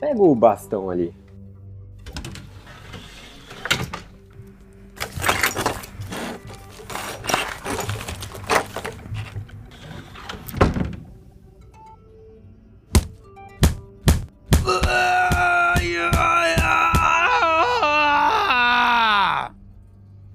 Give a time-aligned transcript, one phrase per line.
[0.00, 1.14] Pega o bastão ali.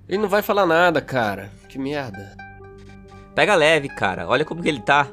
[0.07, 1.51] Ele não vai falar nada, cara.
[1.67, 2.35] Que merda.
[3.35, 4.27] Pega leve, cara.
[4.27, 5.07] Olha como que ele tá.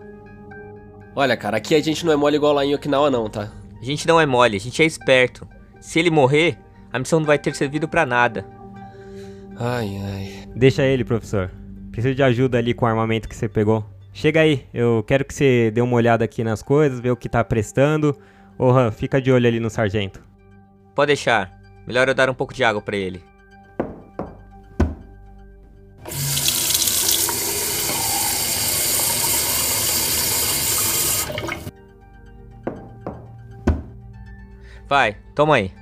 [1.17, 3.53] Olha, cara, aqui a gente não é mole igual lá em Okinawa, não, tá?
[3.81, 5.47] A gente não é mole, a gente é esperto.
[5.81, 6.59] Se ele morrer,
[6.93, 8.47] a missão não vai ter servido pra nada.
[9.57, 10.49] Ai, ai.
[10.57, 11.51] Deixa ele, professor.
[11.93, 13.85] Preciso de ajuda ali com o armamento que você pegou.
[14.13, 17.29] Chega aí, eu quero que você dê uma olhada aqui nas coisas, ver o que
[17.29, 18.17] tá prestando.
[18.59, 20.21] Ô Han, fica de olho ali no sargento.
[20.95, 21.61] Pode deixar.
[21.87, 23.23] Melhor eu dar um pouco de água pra ele.
[34.95, 35.73] Vai, toma aí.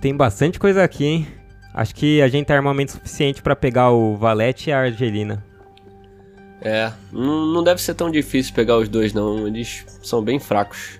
[0.00, 1.28] Tem bastante coisa aqui, hein?
[1.72, 5.46] Acho que a gente tem armamento suficiente pra pegar o Valete e a Argelina.
[6.60, 9.46] É, não, não deve ser tão difícil pegar os dois, não.
[9.46, 10.98] Eles são bem fracos.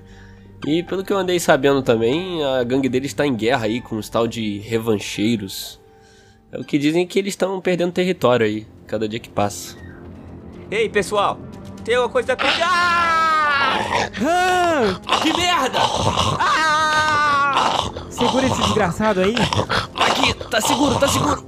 [0.65, 3.97] E pelo que eu andei sabendo também, a gangue deles está em guerra aí com
[3.97, 5.81] os tal de revancheiros.
[6.53, 9.90] É o que dizem que eles estão perdendo território aí, cada dia que passa.
[10.71, 11.37] Ei, pessoal!
[11.85, 12.49] Tem uma coisa pra...
[12.63, 13.79] Ah!
[15.21, 15.79] Que merda!
[16.39, 17.91] Ah!
[18.09, 19.35] Segura esse desgraçado aí.
[19.99, 21.45] Aqui, tá seguro, tá seguro.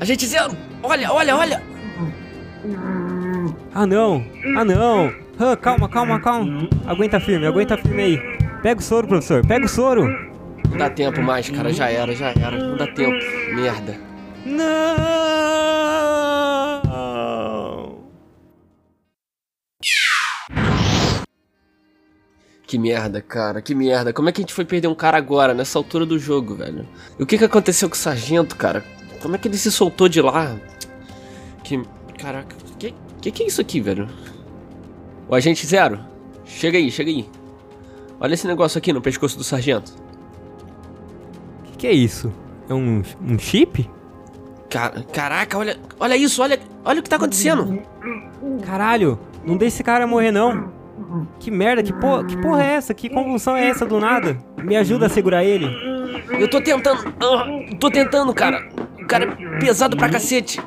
[0.00, 1.62] Agente Zero, olha, olha, olha.
[3.72, 4.24] Ah não,
[4.56, 5.12] ah não.
[5.38, 6.68] Han, calma, calma, calma.
[6.86, 8.18] Aguenta firme, aguenta firme aí.
[8.62, 10.08] Pega o soro, professor, pega o soro.
[10.70, 12.58] Não dá tempo mais, cara, já era, já era.
[12.58, 13.16] Não dá tempo,
[13.54, 13.96] merda.
[14.44, 15.35] Não!
[22.66, 24.12] Que merda, cara, que merda.
[24.12, 26.86] Como é que a gente foi perder um cara agora, nessa altura do jogo, velho?
[27.18, 28.84] E o que que aconteceu com o sargento, cara?
[29.22, 30.56] Como é que ele se soltou de lá?
[31.62, 31.80] Que.
[32.18, 34.08] Caraca, que que, que é isso aqui, velho?
[35.28, 36.00] O agente Zero,
[36.44, 37.28] chega aí, chega aí.
[38.20, 39.92] Olha esse negócio aqui no pescoço do sargento.
[41.64, 42.32] Que que é isso?
[42.68, 43.88] É um, um chip?
[44.70, 47.82] Cara, caraca, olha, olha isso, olha, olha o que tá acontecendo.
[48.64, 50.75] Caralho, não deixa esse cara morrer não.
[51.38, 52.94] Que merda, que, por, que porra é essa?
[52.94, 54.36] Que convulsão é essa do nada?
[54.62, 55.66] Me ajuda a segurar ele.
[56.38, 58.68] Eu tô tentando, ah, tô tentando, cara.
[59.00, 60.60] O cara é pesado pra cacete.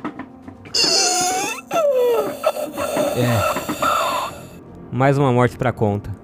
[4.90, 6.14] Mais uma morte pra conta.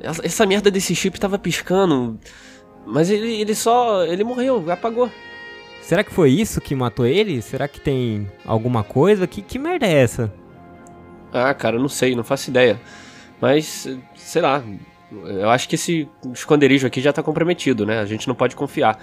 [0.00, 2.18] Essa, essa merda desse chip tava piscando.
[2.86, 4.04] Mas ele, ele só.
[4.04, 5.10] Ele morreu, apagou.
[5.82, 7.42] Será que foi isso que matou ele?
[7.42, 9.26] Será que tem alguma coisa?
[9.26, 10.32] Que, que merda é essa?
[11.32, 12.80] Ah, cara, não sei, não faço ideia.
[13.42, 14.62] Mas, sei lá.
[15.10, 17.98] Eu acho que esse esconderijo aqui já tá comprometido, né?
[17.98, 18.98] A gente não pode confiar.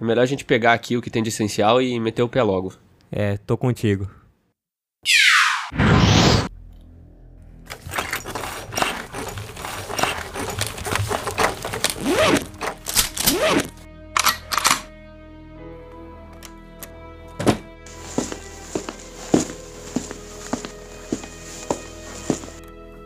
[0.00, 2.42] É melhor a gente pegar aqui o que tem de essencial e meter o pé
[2.42, 2.72] logo.
[3.10, 4.08] É, tô contigo.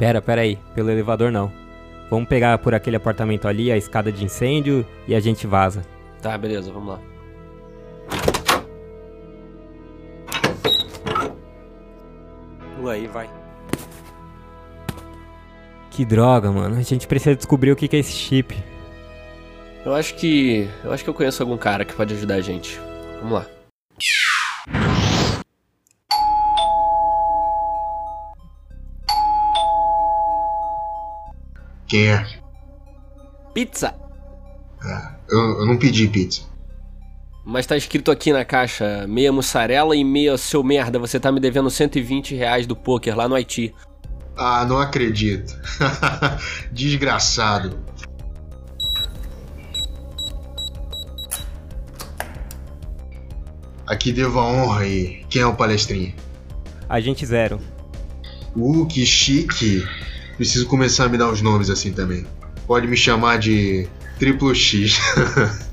[0.09, 1.53] Pera, pera aí, pelo elevador não.
[2.09, 5.85] Vamos pegar por aquele apartamento ali, a escada de incêndio e a gente vaza.
[6.23, 7.01] Tá, beleza, vamos lá.
[12.75, 13.29] Pula aí, vai.
[15.91, 16.79] Que droga, mano.
[16.79, 18.57] A gente precisa descobrir o que que é esse chip.
[19.85, 20.67] Eu acho que.
[20.83, 22.81] Eu acho que eu conheço algum cara que pode ajudar a gente.
[23.21, 23.47] Vamos lá.
[31.89, 32.27] Quem é?
[33.55, 33.95] Pizza!
[34.83, 36.43] Ah, eu, eu não pedi pizza.
[37.45, 41.41] Mas tá escrito aqui na caixa, meia mussarela e meia seu merda, você tá me
[41.41, 43.75] devendo 120 reais do poker lá no Haiti.
[44.37, 45.59] Ah, não acredito.
[46.71, 47.79] Desgraçado.
[53.87, 56.15] Aqui devo a honra e quem é o palestrinha?
[56.89, 57.59] Agente Zero.
[58.55, 59.83] Uh, que chique.
[60.39, 62.25] Preciso começar a me dar os nomes assim também.
[62.67, 63.87] Pode me chamar de
[64.19, 64.99] Triplo X.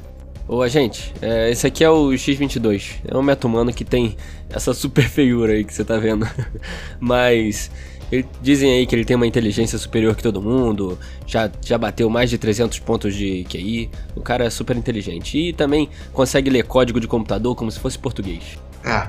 [0.48, 2.96] Ô, agente, é, esse aqui é o X-22.
[3.08, 4.16] É um meta humano que tem
[4.50, 6.28] essa super feiura aí que você tá vendo.
[7.00, 7.72] Mas
[8.12, 12.10] Ele- dizem aí que ele tem uma inteligência superior que todo mundo, já, já bateu
[12.12, 13.90] mais de 300 pontos de QI.
[14.16, 15.38] O cara é super inteligente.
[15.38, 18.44] E também consegue ler código de computador como se fosse português.
[18.84, 19.08] É.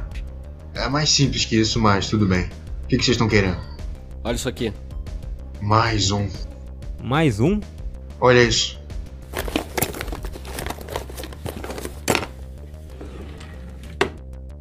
[0.75, 2.45] É mais simples que isso, mas tudo bem.
[2.85, 3.59] O que, que vocês estão querendo?
[4.25, 4.73] Olha isso aqui.
[5.61, 6.29] Mais um.
[7.03, 7.61] Mais um?
[8.21, 8.79] Olha isso.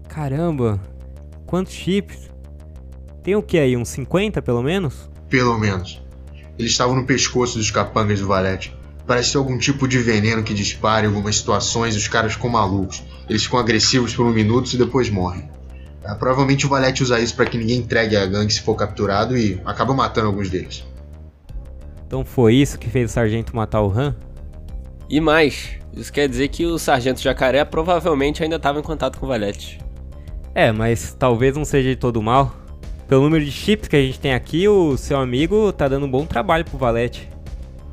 [0.08, 0.82] Caramba,
[1.46, 2.30] quantos chips?
[3.22, 5.10] Tem o que aí, uns 50 pelo menos?
[5.30, 6.02] Pelo menos.
[6.58, 8.76] Eles estavam no pescoço dos capangas do Valete.
[9.06, 12.50] Parece ser algum tipo de veneno que dispara em algumas situações e os caras ficam
[12.50, 13.04] malucos.
[13.30, 15.50] Eles ficam agressivos por um minuto e depois morrem.
[16.06, 19.38] Ah, provavelmente o Valete usa isso para que ninguém entregue a gangue se for capturado
[19.38, 20.86] e acaba matando alguns deles.
[22.06, 24.16] Então foi isso que fez o sargento matar o Han?
[25.10, 29.26] E mais, isso quer dizer que o Sargento Jacaré provavelmente ainda estava em contato com
[29.26, 29.80] o Valete.
[30.54, 32.56] É, mas talvez não seja de todo mal.
[33.08, 36.12] Pelo número de chips que a gente tem aqui, o seu amigo tá dando um
[36.12, 37.30] bom trabalho pro Valete.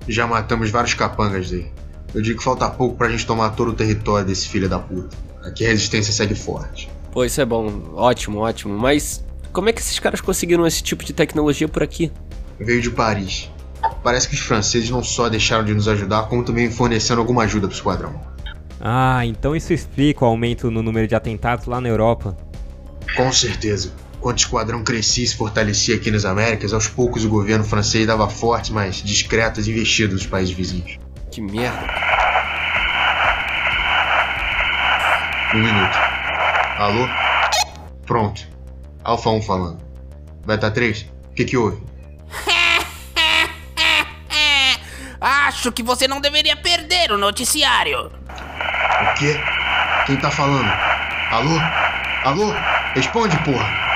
[0.09, 1.70] Já matamos vários capangas dele.
[2.14, 5.17] Eu digo que falta pouco pra gente tomar todo o território desse filho da puta.
[5.43, 6.91] Aqui a resistência segue forte.
[7.12, 8.76] Pô, isso é bom, ótimo, ótimo.
[8.76, 9.23] Mas
[9.53, 12.11] como é que esses caras conseguiram esse tipo de tecnologia por aqui?
[12.59, 13.50] Veio de Paris.
[14.03, 17.69] Parece que os franceses não só deixaram de nos ajudar, como também fornecendo alguma ajuda
[17.69, 18.19] pro esquadrão.
[18.81, 22.35] Ah, então isso explica o aumento no número de atentados lá na Europa.
[23.14, 23.93] Com certeza.
[24.19, 28.06] Quando o esquadrão crescia e se fortalecia aqui nas Américas, aos poucos o governo francês
[28.06, 30.99] dava fortes, mas discretas investidas nos países vizinhos.
[31.31, 31.87] Que merda.
[35.55, 36.12] Um minuto.
[36.82, 37.08] Alô?
[38.05, 38.43] Pronto.
[39.05, 39.81] Alfa 1 falando.
[40.44, 41.02] Beta 3?
[41.31, 41.81] O que que houve?
[45.20, 48.06] Acho que você não deveria perder o noticiário.
[48.06, 49.40] O quê?
[50.06, 50.69] Quem tá falando?
[51.31, 51.56] Alô?
[52.25, 52.52] Alô?
[52.96, 53.91] Responde, porra!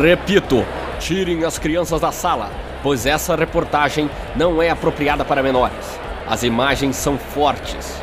[0.00, 0.64] Repito,
[1.00, 2.52] tirem as crianças da sala,
[2.84, 5.98] pois essa reportagem não é apropriada para menores.
[6.24, 8.00] As imagens são fortes.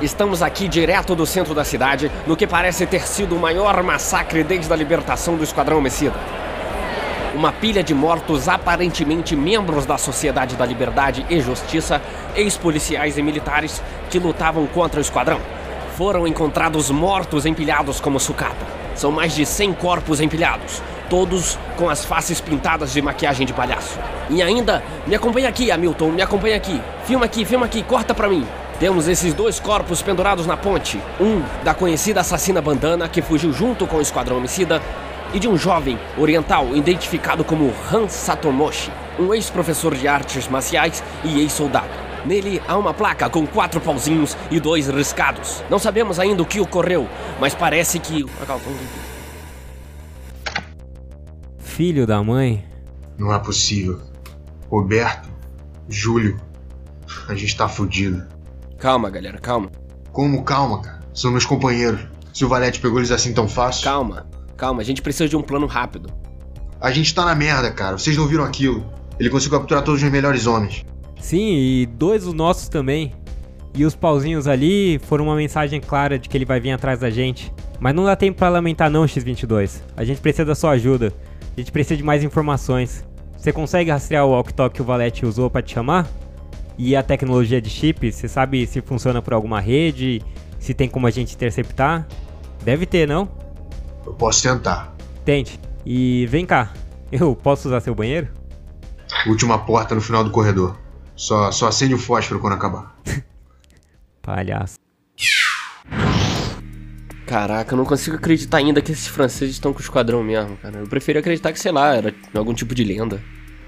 [0.00, 4.42] Estamos aqui direto do centro da cidade, no que parece ter sido o maior massacre
[4.42, 6.16] desde a libertação do Esquadrão Homicida.
[7.36, 12.02] Uma pilha de mortos aparentemente membros da Sociedade da Liberdade e Justiça,
[12.34, 13.80] ex-policiais e militares
[14.10, 15.40] que lutavam contra o Esquadrão.
[15.96, 18.66] Foram encontrados mortos empilhados como sucata.
[18.96, 23.98] São mais de 100 corpos empilhados, todos com as faces pintadas de maquiagem de palhaço.
[24.30, 26.80] E ainda, me acompanha aqui, Hamilton, me acompanha aqui.
[27.04, 28.46] Filma aqui, filma aqui, corta pra mim.
[28.78, 31.00] Temos esses dois corpos pendurados na ponte.
[31.20, 34.80] Um da conhecida assassina Bandana, que fugiu junto com o Esquadrão Homicida,
[35.32, 41.40] e de um jovem oriental identificado como Han Satomoshi, um ex-professor de artes marciais e
[41.40, 42.08] ex-soldado.
[42.24, 45.62] Nele há uma placa com quatro pauzinhos e dois riscados.
[45.70, 47.08] Não sabemos ainda o que ocorreu,
[47.40, 48.24] mas parece que.
[51.78, 52.64] Filho da mãe.
[53.16, 54.00] Não é possível.
[54.68, 55.28] Roberto,
[55.88, 56.36] Júlio,
[57.28, 58.20] a gente tá fudido.
[58.80, 59.70] Calma, galera, calma.
[60.10, 60.42] Como?
[60.42, 60.98] Calma, cara.
[61.14, 62.00] São meus companheiros.
[62.34, 63.84] Se o Valete pegou eles assim tão fácil.
[63.84, 64.26] Calma,
[64.56, 66.12] calma, a gente precisa de um plano rápido.
[66.80, 67.96] A gente tá na merda, cara.
[67.96, 68.84] Vocês não viram aquilo.
[69.16, 70.84] Ele conseguiu capturar todos os melhores homens.
[71.20, 73.14] Sim, e dois dos nossos também.
[73.72, 77.08] E os pauzinhos ali foram uma mensagem clara de que ele vai vir atrás da
[77.08, 77.52] gente.
[77.78, 79.80] Mas não dá tempo pra lamentar não, X-22.
[79.96, 81.14] A gente precisa da sua ajuda.
[81.58, 83.04] A gente precisa de mais informações.
[83.36, 86.06] Você consegue rastrear o walkie-talkie que o Valete usou pra te chamar?
[86.78, 90.22] E a tecnologia de chip, você sabe se funciona por alguma rede?
[90.60, 92.06] Se tem como a gente interceptar?
[92.62, 93.28] Deve ter, não?
[94.06, 94.94] Eu posso tentar.
[95.24, 95.58] Tente.
[95.84, 96.72] E vem cá,
[97.10, 98.28] eu posso usar seu banheiro?
[99.26, 100.78] Última porta no final do corredor.
[101.16, 102.96] Só, só acende o fósforo quando acabar.
[104.22, 104.77] Palhaço.
[107.28, 110.78] Caraca, eu não consigo acreditar ainda que esses franceses estão com o esquadrão mesmo, cara.
[110.78, 113.22] Eu prefiro acreditar que, sei lá, era algum tipo de lenda.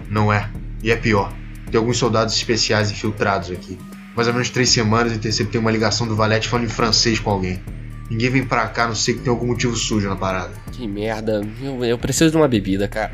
[0.09, 0.51] Não é.
[0.83, 1.31] E é pior.
[1.71, 3.79] Tem alguns soldados especiais infiltrados aqui.
[4.17, 7.63] Mais ou menos três semanas interceptei uma ligação do Valete falando em francês com alguém.
[8.11, 10.55] Ninguém vem pra cá, não sei que tem algum motivo sujo na parada.
[10.73, 11.47] Que merda.
[11.63, 13.13] Eu, eu preciso de uma bebida, cara.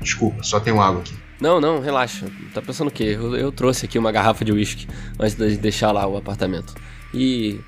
[0.00, 1.14] Desculpa, só tenho água aqui.
[1.40, 2.26] Não, não, relaxa.
[2.52, 3.14] Tá pensando o quê?
[3.16, 4.88] Eu, eu trouxe aqui uma garrafa de uísque
[5.20, 6.74] antes de deixar lá o apartamento.
[7.14, 7.60] E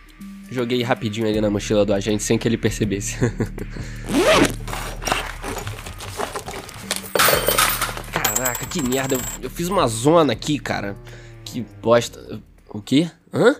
[0.50, 3.16] joguei rapidinho ali na mochila do agente sem que ele percebesse.
[8.12, 9.16] Caraca, que merda.
[9.16, 10.96] Eu, eu fiz uma zona aqui, cara.
[11.44, 12.40] Que bosta.
[12.68, 13.10] O quê?
[13.32, 13.56] Hã?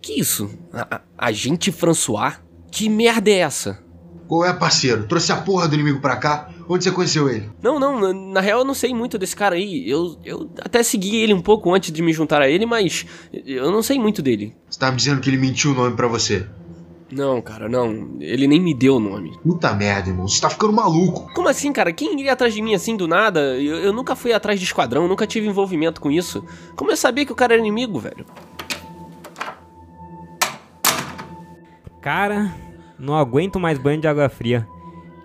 [0.00, 0.50] Que isso?
[0.72, 2.40] A, a, agente François?
[2.70, 3.81] Que merda é essa?
[4.32, 5.06] Qual é, parceiro?
[5.06, 6.48] Trouxe a porra do inimigo pra cá?
[6.66, 7.50] Onde você conheceu ele?
[7.62, 9.86] Não, não, na, na real eu não sei muito desse cara aí.
[9.86, 13.70] Eu, eu até segui ele um pouco antes de me juntar a ele, mas eu
[13.70, 14.56] não sei muito dele.
[14.70, 16.46] Você tá me dizendo que ele mentiu o nome pra você?
[17.10, 18.16] Não, cara, não.
[18.20, 19.38] Ele nem me deu o nome.
[19.42, 20.26] Puta merda, irmão.
[20.26, 21.30] Você tá ficando maluco.
[21.34, 21.92] Como assim, cara?
[21.92, 23.60] Quem iria atrás de mim assim do nada?
[23.60, 26.42] Eu, eu nunca fui atrás de esquadrão, nunca tive envolvimento com isso.
[26.74, 28.24] Como eu sabia que o cara era inimigo, velho?
[32.00, 32.71] Cara,
[33.02, 34.66] não aguento mais banho de água fria.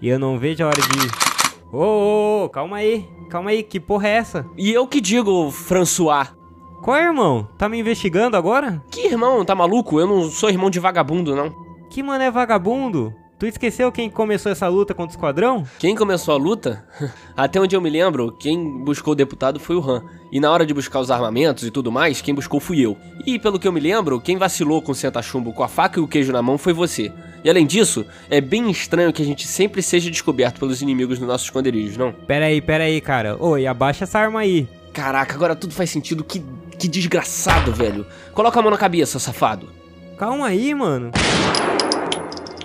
[0.01, 1.67] E eu não vejo a hora de.
[1.72, 3.07] Ô, ô, ô, calma aí.
[3.29, 4.46] Calma aí, que porra é essa?
[4.57, 6.34] E eu que digo, François.
[6.81, 7.48] Qual é, irmão?
[7.57, 8.81] Tá me investigando agora?
[8.89, 10.00] Que irmão, tá maluco?
[10.00, 11.53] Eu não sou irmão de vagabundo, não.
[11.89, 13.13] Que mano é vagabundo?
[13.39, 15.63] Tu esqueceu quem começou essa luta contra o esquadrão?
[15.77, 16.84] Quem começou a luta?
[17.38, 20.03] Até onde eu me lembro, quem buscou o deputado foi o Han.
[20.31, 22.98] E na hora de buscar os armamentos e tudo mais, quem buscou fui eu.
[23.25, 26.03] E pelo que eu me lembro, quem vacilou com o senta-chumbo com a faca e
[26.03, 27.13] o queijo na mão foi você.
[27.47, 31.29] E além disso, é bem estranho que a gente sempre seja descoberto pelos inimigos nos
[31.29, 32.11] nossos esconderijos, não?
[32.11, 33.37] Pera aí, pera aí, cara.
[33.39, 34.67] Oi, abaixa essa arma aí.
[34.91, 36.25] Caraca, agora tudo faz sentido.
[36.25, 36.43] Que,
[36.77, 38.05] que desgraçado, velho.
[38.33, 39.69] Coloca a mão na cabeça, safado.
[40.17, 41.11] Calma aí, mano.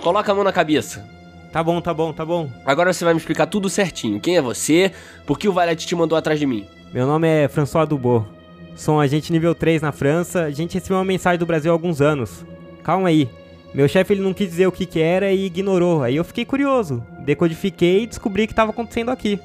[0.01, 1.07] Coloca a mão na cabeça.
[1.49, 2.51] Tá bom, tá bom, tá bom.
[2.65, 4.19] Agora você vai me explicar tudo certinho.
[4.19, 4.91] Quem é você?
[5.25, 6.67] Por que o Valete te mandou atrás de mim?
[6.93, 8.25] Meu nome é François Dubot.
[8.75, 10.43] Sou um agente nível 3 na França.
[10.43, 12.43] A gente recebeu uma mensagem do Brasil há alguns anos.
[12.83, 13.29] Calma aí.
[13.73, 16.03] Meu chefe ele não quis dizer o que, que era e ignorou.
[16.03, 17.03] Aí eu fiquei curioso.
[17.19, 19.39] Decodifiquei e descobri o que estava acontecendo aqui.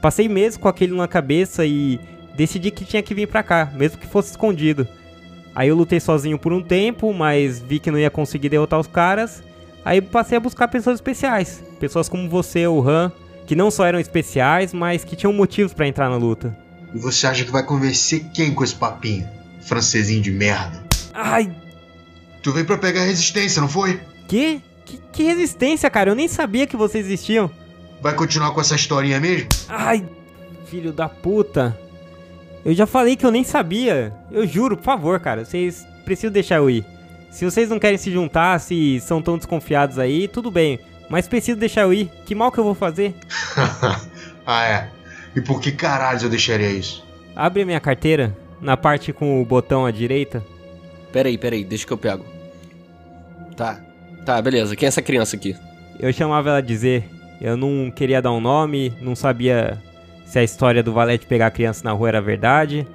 [0.00, 2.00] Passei meses com aquele na cabeça e
[2.34, 4.88] decidi que tinha que vir pra cá, mesmo que fosse escondido.
[5.54, 8.86] Aí eu lutei sozinho por um tempo, mas vi que não ia conseguir derrotar os
[8.86, 9.42] caras.
[9.84, 11.62] Aí passei a buscar pessoas especiais.
[11.78, 13.12] Pessoas como você, o Han,
[13.46, 16.56] que não só eram especiais, mas que tinham motivos para entrar na luta.
[16.94, 19.28] E você acha que vai convencer quem com esse papinho?
[19.60, 20.82] Francesinho de merda.
[21.12, 21.52] Ai,
[22.42, 24.00] Tu veio pra pegar a resistência, não foi?
[24.26, 24.62] que?
[24.84, 25.00] que?
[25.12, 26.10] Que resistência, cara?
[26.10, 27.50] Eu nem sabia que vocês existiam.
[28.00, 29.48] Vai continuar com essa historinha mesmo?
[29.68, 30.06] Ai,
[30.66, 31.78] filho da puta.
[32.64, 34.12] Eu já falei que eu nem sabia.
[34.30, 35.44] Eu juro, por favor, cara.
[35.44, 36.84] Vocês precisam deixar eu ir.
[37.30, 40.78] Se vocês não querem se juntar, se são tão desconfiados aí, tudo bem.
[41.08, 42.10] Mas preciso deixar eu ir.
[42.24, 43.14] Que mal que eu vou fazer?
[44.46, 44.88] ah, é.
[45.34, 47.04] E por que caralho eu deixaria isso?
[47.34, 50.44] Abre a minha carteira, na parte com o botão à direita.
[51.12, 52.24] Peraí, peraí, deixa que eu pego.
[53.60, 53.78] Tá,
[54.24, 54.74] tá, beleza.
[54.74, 55.54] Quem é essa criança aqui?
[55.98, 57.04] Eu chamava ela de Z.
[57.38, 59.76] Eu não queria dar um nome, não sabia
[60.24, 62.88] se a história do Valete pegar a criança na rua era verdade.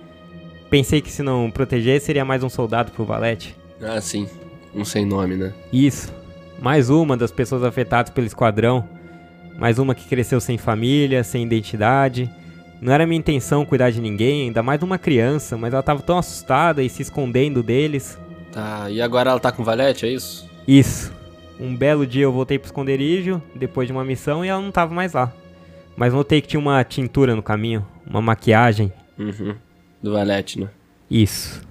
[0.67, 3.55] Pensei que se não proteger, seria mais um soldado pro Valete.
[3.79, 4.27] Ah, sim.
[4.73, 5.53] Não sei nome, né?
[5.71, 6.11] Isso.
[6.59, 8.89] Mais uma das pessoas afetadas pelo esquadrão.
[9.59, 12.27] Mais uma que cresceu sem família, sem identidade.
[12.81, 16.01] Não era minha intenção cuidar de ninguém, ainda mais de uma criança, mas ela tava
[16.01, 18.17] tão assustada e se escondendo deles.
[18.51, 20.54] Tá, e agora ela tá com o Valete, é isso?
[20.67, 21.13] Isso.
[21.59, 24.93] Um belo dia eu voltei pro esconderijo, depois de uma missão, e ela não tava
[24.93, 25.31] mais lá.
[25.95, 28.91] Mas notei que tinha uma tintura no caminho, uma maquiagem.
[29.17, 29.55] Uhum.
[30.01, 30.69] Do Valete, né?
[31.09, 31.61] Isso.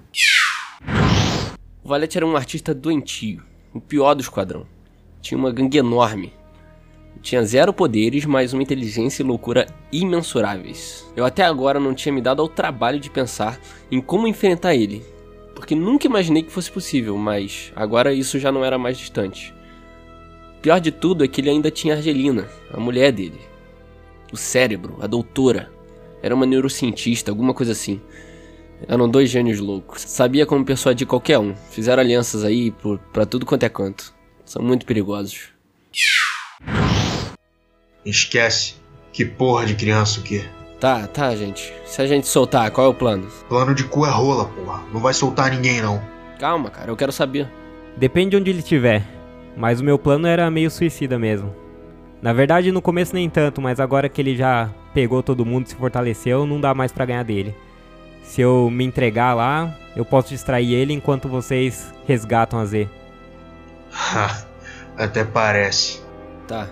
[1.83, 4.65] O Valete era um artista doentio, o pior do esquadrão.
[5.21, 6.33] Tinha uma gangue enorme.
[7.21, 11.05] Tinha zero poderes, mas uma inteligência e loucura imensuráveis.
[11.15, 13.59] Eu até agora não tinha me dado ao trabalho de pensar
[13.91, 15.03] em como enfrentar ele,
[15.55, 19.55] porque nunca imaginei que fosse possível, mas agora isso já não era mais distante.
[20.61, 23.39] Pior de tudo é que ele ainda tinha a Argelina, a mulher dele.
[24.31, 25.71] O cérebro, a doutora.
[26.21, 28.01] Era uma neurocientista, alguma coisa assim.
[28.87, 30.01] Eram dois gênios loucos.
[30.01, 31.55] Sabia como persuadir qualquer um.
[31.69, 34.13] Fizeram alianças aí por, pra tudo quanto é canto.
[34.43, 35.49] São muito perigosos.
[38.03, 38.75] Esquece.
[39.13, 40.43] Que porra de criança o quê?
[40.85, 41.73] Tá, tá, gente.
[41.83, 43.27] Se a gente soltar, qual é o plano?
[43.49, 44.83] Plano de cu é rola, porra.
[44.93, 45.99] Não vai soltar ninguém, não.
[46.37, 47.49] Calma, cara, eu quero saber.
[47.97, 49.01] Depende de onde ele estiver.
[49.57, 51.51] Mas o meu plano era meio suicida mesmo.
[52.21, 55.69] Na verdade, no começo nem tanto, mas agora que ele já pegou todo mundo e
[55.69, 57.55] se fortaleceu, não dá mais pra ganhar dele.
[58.21, 62.87] Se eu me entregar lá, eu posso distrair ele enquanto vocês resgatam a Z.
[63.91, 64.45] Ha,
[64.95, 65.99] Até parece.
[66.47, 66.69] Tá.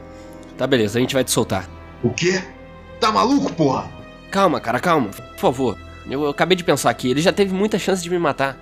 [0.55, 1.67] Tá, beleza, a gente vai te soltar.
[2.03, 2.43] O quê?
[2.99, 4.02] Tá maluco, porra?
[4.33, 5.09] Calma, cara, calma.
[5.09, 5.77] Por favor.
[6.09, 8.57] Eu, eu acabei de pensar aqui, ele já teve muita chance de me matar.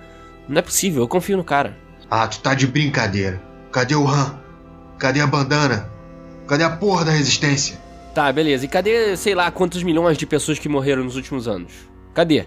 [0.46, 1.74] Não é possível, eu confio no cara.
[2.10, 3.42] Ah, tu tá de brincadeira.
[3.72, 4.38] Cadê o Han?
[4.98, 5.90] Cadê a bandana?
[6.46, 7.80] Cadê a porra da resistência?
[8.14, 8.66] Tá, beleza.
[8.66, 11.72] E cadê, sei lá, quantos milhões de pessoas que morreram nos últimos anos?
[12.12, 12.44] Cadê?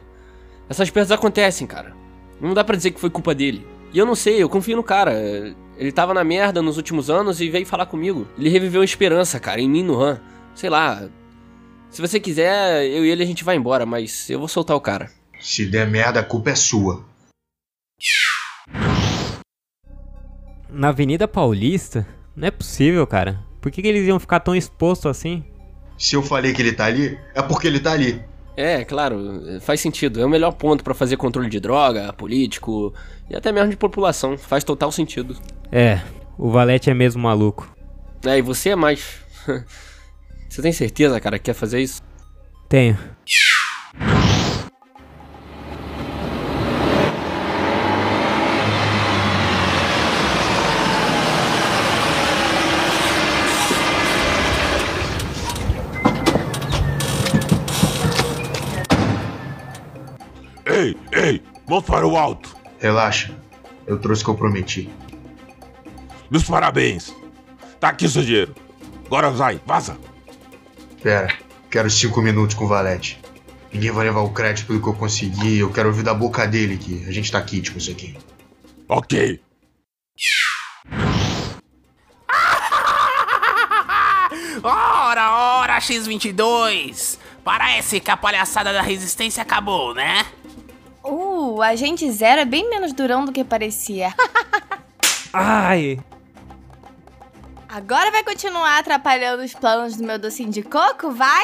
[0.69, 1.95] Essas perdas acontecem, cara.
[2.39, 3.65] Não dá pra dizer que foi culpa dele.
[3.91, 5.15] E eu não sei, eu confio no cara.
[5.77, 8.27] Ele tava na merda nos últimos anos e veio falar comigo.
[8.37, 10.21] Ele reviveu a esperança, cara, em mim no Han.
[10.53, 11.09] Sei lá.
[11.95, 14.81] Se você quiser, eu e ele a gente vai embora, mas eu vou soltar o
[14.81, 15.09] cara.
[15.39, 17.05] Se der merda, a culpa é sua.
[20.69, 22.05] Na Avenida Paulista?
[22.35, 23.41] Não é possível, cara.
[23.61, 25.45] Por que, que eles iam ficar tão expostos assim?
[25.97, 28.21] Se eu falei que ele tá ali, é porque ele tá ali.
[28.57, 29.17] É, claro,
[29.61, 30.19] faz sentido.
[30.19, 32.93] É o melhor ponto pra fazer controle de droga, político
[33.29, 34.37] e até mesmo de população.
[34.37, 35.37] Faz total sentido.
[35.71, 36.01] É,
[36.37, 37.73] o Valete é mesmo maluco.
[38.25, 39.21] É, e você é mais.
[40.55, 42.01] você tem certeza, cara, que quer fazer isso?
[42.69, 42.97] Tenho.
[60.65, 62.55] Ei, ei, mãos para o alto.
[62.79, 63.35] Relaxa,
[63.85, 64.89] eu trouxe o que eu prometi.
[66.31, 67.13] Meus parabéns.
[67.77, 68.55] Tá aqui seu dinheiro.
[69.05, 69.97] Agora vai, vaza.
[71.05, 71.31] Pera,
[71.69, 73.21] quero cinco minutos com o Valete.
[73.71, 75.59] Ninguém vai levar o crédito pelo que eu consegui.
[75.59, 78.17] Eu quero ouvir da boca dele que a gente tá kit com isso aqui.
[78.89, 79.39] Ok.
[84.63, 87.19] Ora, ora, X-22!
[87.43, 90.25] Parece que a palhaçada da resistência acabou, né?
[91.03, 94.11] Uh, o agente zero é bem menos durão do que parecia.
[95.31, 95.99] Ai!
[97.75, 101.43] Agora vai continuar atrapalhando os planos do meu docinho de coco, vai?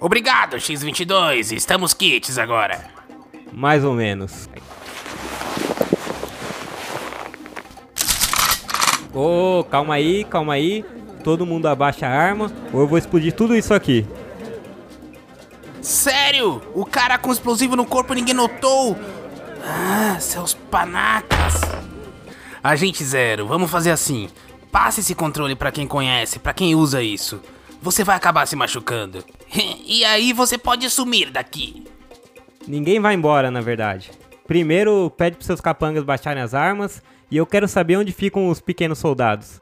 [0.00, 1.52] Obrigado, X-22.
[1.52, 2.84] Estamos kits agora.
[3.52, 4.48] Mais ou menos.
[9.14, 10.84] Ô, calma aí, calma aí.
[11.22, 14.04] Todo mundo abaixa a arma ou eu vou explodir tudo isso aqui.
[15.80, 16.60] Sério?
[16.74, 18.98] O cara com explosivo no corpo ninguém notou?
[19.64, 21.60] Ah, seus panacas.
[22.64, 24.28] Agente Zero, vamos fazer assim.
[24.70, 27.40] Passe esse controle pra quem conhece, pra quem usa isso.
[27.80, 29.24] Você vai acabar se machucando.
[29.88, 31.84] E aí você pode sumir daqui.
[32.66, 34.10] Ninguém vai embora, na verdade.
[34.46, 38.60] Primeiro, pede pros seus capangas baixarem as armas e eu quero saber onde ficam os
[38.60, 39.60] pequenos soldados.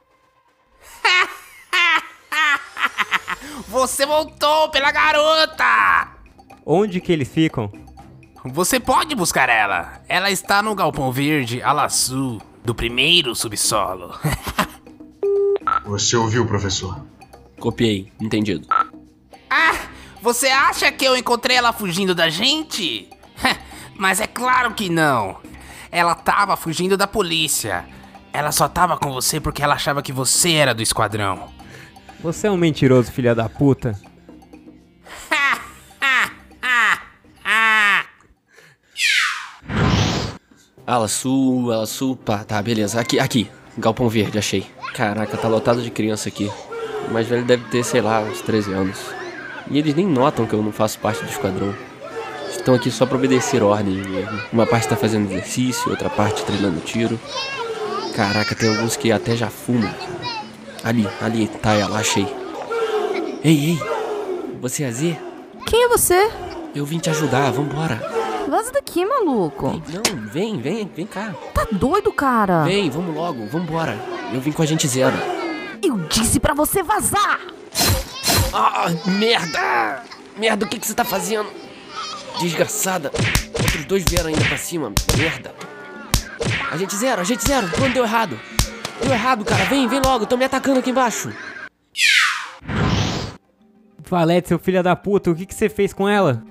[3.68, 6.08] Você voltou pela garota!
[6.64, 7.70] Onde que eles ficam?
[8.44, 10.00] Você pode buscar ela.
[10.08, 14.18] Ela está no galpão verde Alaçu, do primeiro subsolo.
[15.84, 17.04] Você ouviu, professor?
[17.60, 18.66] Copiei, entendido.
[19.50, 19.76] ah,
[20.20, 23.08] você acha que eu encontrei ela fugindo da gente?
[23.96, 25.36] Mas é claro que não.
[25.90, 27.84] Ela tava fugindo da polícia.
[28.32, 31.48] Ela só tava com você porque ela achava que você era do esquadrão.
[32.20, 33.98] Você é um mentiroso, filha da puta.
[40.86, 43.00] Ala Sul, Ala Sul, pá, tá, beleza.
[43.00, 43.50] Aqui, aqui.
[43.76, 44.66] Galpão Verde, achei.
[44.94, 46.50] Caraca, tá lotado de criança aqui.
[47.08, 48.98] O mais velho deve ter, sei lá, uns 13 anos.
[49.70, 51.74] E eles nem notam que eu não faço parte do esquadrão.
[52.50, 54.40] Estão aqui só pra obedecer ordens mesmo.
[54.52, 57.18] Uma parte tá fazendo exercício, outra parte treinando tiro.
[58.14, 59.92] Caraca, tem alguns que até já fumam.
[60.82, 62.26] Ali, ali, tá ela, achei.
[63.42, 63.78] Ei, ei,
[64.60, 65.18] você é a Z?
[65.66, 66.30] Quem é você?
[66.74, 68.23] Eu vim te ajudar, vambora.
[68.48, 69.68] Vaza daqui, maluco.
[69.68, 71.34] Não, vem, vem, vem cá.
[71.52, 72.64] Tá doido, cara?
[72.64, 73.98] Vem, vamos logo, vambora.
[74.32, 75.16] Eu vim com a gente zero.
[75.82, 77.40] Eu disse pra você vazar!
[78.52, 80.02] Ah, merda!
[80.36, 81.48] Merda, o que, que você tá fazendo?
[82.40, 83.10] Desgraçada.
[83.60, 84.92] Outros dois vieram ainda pra cima.
[85.16, 85.54] Merda.
[86.70, 87.68] A gente zero, a gente zero.
[87.78, 88.38] Quando deu errado?
[89.02, 89.64] Deu errado, cara.
[89.64, 90.26] Vem, vem logo.
[90.26, 91.32] Tô me atacando aqui embaixo.
[94.08, 96.44] Valete, seu filho da puta, o que, que você fez com ela?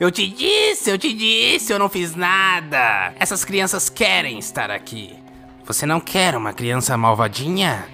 [0.00, 3.12] Eu te disse, eu te disse, eu não fiz nada.
[3.18, 5.16] Essas crianças querem estar aqui.
[5.64, 7.84] Você não quer uma criança malvadinha?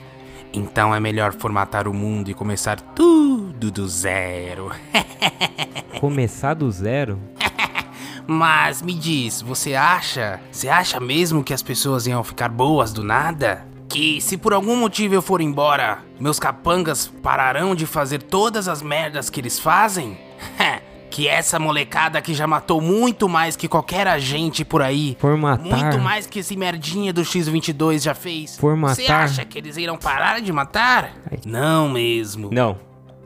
[0.52, 4.70] Então é melhor formatar o mundo e começar tudo do zero.
[5.98, 7.18] Começar do zero?
[8.26, 10.38] Mas me diz, você acha?
[10.52, 13.66] Você acha mesmo que as pessoas iam ficar boas do nada?
[13.88, 18.82] Que se por algum motivo eu for embora, meus capangas pararão de fazer todas as
[18.82, 20.18] merdas que eles fazem?
[21.14, 25.16] que essa molecada que já matou muito mais que qualquer agente por aí.
[25.62, 28.56] Muito mais que esse merdinha do X-22 já fez.
[28.56, 31.12] Por Você acha que eles irão parar de matar?
[31.30, 31.38] Ai.
[31.46, 32.50] Não mesmo.
[32.52, 32.76] Não,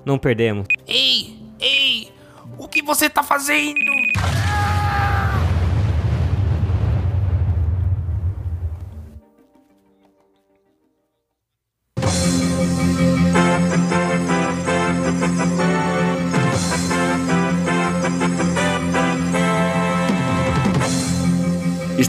[0.05, 0.67] não perdemos.
[0.87, 2.13] Ei, ei,
[2.59, 3.91] o que você tá fazendo?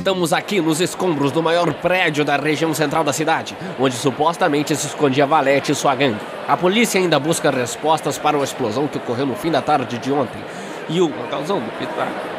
[0.10, 4.88] Estamos aqui nos escombros do maior prédio da região central da cidade, onde supostamente se
[4.88, 6.20] escondia Valete e sua gangue.
[6.48, 10.12] A polícia ainda busca respostas para uma explosão que ocorreu no fim da tarde de
[10.12, 10.44] ontem.
[10.90, 12.39] E o causão do Pitar.